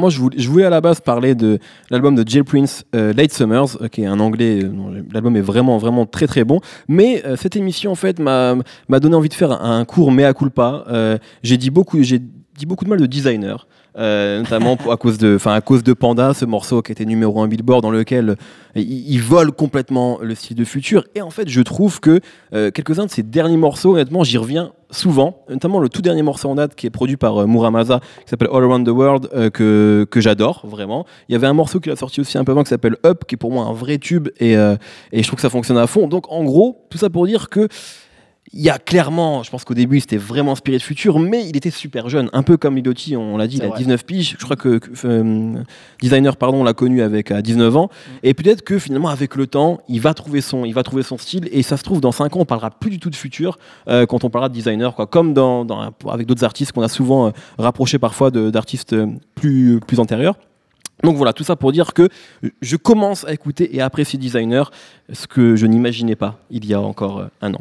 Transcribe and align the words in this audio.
Moi, 0.00 0.10
je 0.10 0.20
voulais, 0.20 0.38
je 0.38 0.48
voulais, 0.48 0.64
à 0.64 0.70
la 0.70 0.80
base 0.80 1.00
parler 1.00 1.34
de 1.34 1.58
l'album 1.90 2.14
de 2.14 2.22
Jill 2.24 2.44
Prince, 2.44 2.84
euh, 2.94 3.12
Late 3.12 3.32
Summers, 3.32 3.82
euh, 3.82 3.88
qui 3.88 4.02
est 4.02 4.06
un 4.06 4.20
anglais. 4.20 4.62
Euh, 4.62 5.02
l'album 5.12 5.34
est 5.34 5.40
vraiment, 5.40 5.76
vraiment 5.76 6.06
très, 6.06 6.28
très 6.28 6.44
bon. 6.44 6.60
Mais 6.86 7.20
cette 7.34 7.56
émission, 7.56 7.90
en 7.90 7.96
fait, 7.96 8.20
m'a 8.20 8.54
donné 9.00 9.16
envie 9.16 9.28
de 9.28 9.34
faire 9.34 9.50
un, 9.50 9.80
un 9.80 9.84
court 9.84 10.12
mea 10.12 10.32
culpa. 10.34 10.84
J'ai 11.42 11.56
dit 11.56 11.70
beaucoup, 11.70 12.00
j'ai 12.00 12.22
dit 12.58 12.66
beaucoup 12.66 12.84
de 12.84 12.90
mal 12.90 13.00
de 13.00 13.06
designer. 13.06 13.66
Euh, 13.96 14.42
notamment 14.42 14.76
à 14.90 14.96
cause 14.96 15.18
de, 15.18 15.38
à 15.44 15.60
cause 15.60 15.82
de 15.82 15.92
Panda, 15.92 16.32
ce 16.32 16.44
morceau 16.44 16.82
qui 16.82 16.92
était 16.92 17.04
numéro 17.04 17.40
un 17.40 17.48
Billboard 17.48 17.82
dans 17.82 17.90
lequel 17.90 18.30
euh, 18.30 18.34
il, 18.76 19.20
vole 19.20 19.50
complètement 19.50 20.18
le 20.22 20.34
style 20.36 20.56
de 20.56 20.64
Future. 20.64 21.04
Et 21.16 21.22
en 21.22 21.30
fait, 21.30 21.48
je 21.48 21.60
trouve 21.62 21.98
que 21.98 22.20
euh, 22.52 22.70
quelques-uns 22.70 23.06
de 23.06 23.10
ces 23.10 23.24
derniers 23.24 23.56
morceaux, 23.56 23.94
honnêtement, 23.94 24.22
j'y 24.22 24.38
reviens 24.38 24.72
souvent. 24.90 25.42
Notamment 25.48 25.80
le 25.80 25.88
tout 25.88 26.00
dernier 26.00 26.22
morceau 26.22 26.48
en 26.48 26.54
date 26.54 26.76
qui 26.76 26.86
est 26.86 26.90
produit 26.90 27.16
par 27.16 27.38
euh, 27.38 27.46
Muramasa, 27.46 28.00
qui 28.24 28.28
s'appelle 28.28 28.50
All 28.52 28.62
Around 28.62 28.86
the 28.86 28.90
World, 28.90 29.50
que 29.52 30.06
que 30.08 30.20
j'adore 30.20 30.64
vraiment. 30.64 31.04
Il 31.28 31.32
y 31.32 31.36
avait 31.36 31.48
un 31.48 31.52
morceau 31.52 31.80
qu'il 31.80 31.90
a 31.90 31.96
sorti 31.96 32.20
aussi 32.20 32.38
un 32.38 32.44
peu 32.44 32.52
avant 32.52 32.62
qui 32.62 32.70
s'appelle 32.70 32.96
Up, 33.04 33.24
qui 33.26 33.34
est 33.34 33.38
pour 33.38 33.50
moi 33.50 33.64
un 33.64 33.72
vrai 33.72 33.98
tube 33.98 34.28
et 34.38 34.52
et 34.52 35.22
je 35.22 35.26
trouve 35.26 35.36
que 35.36 35.42
ça 35.42 35.50
fonctionne 35.50 35.78
à 35.78 35.86
fond. 35.86 36.06
Donc 36.08 36.30
en 36.30 36.44
gros, 36.44 36.86
tout 36.88 36.98
ça 36.98 37.10
pour 37.10 37.26
dire 37.26 37.48
que 37.48 37.68
il 38.52 38.60
y 38.60 38.70
a 38.70 38.78
clairement, 38.78 39.42
je 39.42 39.50
pense 39.50 39.64
qu'au 39.64 39.74
début, 39.74 40.00
c'était 40.00 40.16
vraiment 40.16 40.52
inspiré 40.52 40.78
de 40.78 40.82
Future, 40.82 41.18
mais 41.18 41.46
il 41.46 41.56
était 41.56 41.70
super 41.70 42.08
jeune, 42.08 42.30
un 42.32 42.42
peu 42.42 42.56
comme 42.56 42.76
Lilotti, 42.76 43.16
on 43.16 43.36
l'a 43.36 43.46
dit, 43.46 43.56
il 43.58 43.62
a 43.64 43.68
vrai. 43.68 43.78
19 43.78 44.04
piges. 44.06 44.36
Je 44.38 44.44
crois 44.44 44.56
que, 44.56 44.78
que, 44.78 44.90
euh, 45.04 45.62
Designer, 46.00 46.36
pardon, 46.36 46.60
on 46.60 46.64
l'a 46.64 46.72
connu 46.72 47.02
avec 47.02 47.30
à 47.30 47.42
19 47.42 47.76
ans. 47.76 47.90
Et 48.22 48.32
peut-être 48.34 48.62
que 48.62 48.78
finalement, 48.78 49.08
avec 49.08 49.34
le 49.36 49.46
temps, 49.46 49.80
il 49.88 50.00
va 50.00 50.14
trouver 50.14 50.40
son, 50.40 50.64
il 50.64 50.72
va 50.72 50.82
trouver 50.82 51.02
son 51.02 51.18
style. 51.18 51.48
Et 51.52 51.62
ça 51.62 51.76
se 51.76 51.82
trouve, 51.82 52.00
dans 52.00 52.12
5 52.12 52.36
ans, 52.36 52.40
on 52.40 52.44
parlera 52.46 52.70
plus 52.70 52.90
du 52.90 52.98
tout 52.98 53.10
de 53.10 53.16
Future 53.16 53.58
euh, 53.88 54.06
quand 54.06 54.24
on 54.24 54.30
parlera 54.30 54.48
de 54.48 54.54
Designer, 54.54 54.94
quoi. 54.94 55.06
Comme 55.06 55.34
dans, 55.34 55.64
dans- 55.64 55.92
avec 56.08 56.26
d'autres 56.26 56.44
artistes 56.44 56.72
qu'on 56.72 56.82
a 56.82 56.88
souvent 56.88 57.28
euh, 57.28 57.30
rapprochés 57.58 57.98
parfois 57.98 58.30
d'artistes 58.30 58.92
euh, 58.94 59.06
plus, 59.34 59.80
plus 59.86 60.00
antérieurs. 60.00 60.36
Donc 61.04 61.16
voilà, 61.16 61.32
tout 61.32 61.44
ça 61.44 61.54
pour 61.54 61.70
dire 61.70 61.94
que 61.94 62.08
je 62.60 62.74
commence 62.74 63.24
à 63.24 63.32
écouter 63.32 63.76
et 63.76 63.80
à 63.80 63.84
apprécier 63.84 64.18
Designer, 64.18 64.72
ce 65.12 65.28
que 65.28 65.54
je 65.54 65.64
n'imaginais 65.64 66.16
pas 66.16 66.40
il 66.50 66.64
y 66.66 66.74
a 66.74 66.80
encore 66.80 67.22
un 67.40 67.54
an. 67.54 67.56